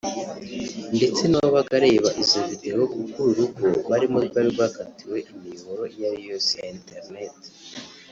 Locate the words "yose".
6.29-6.51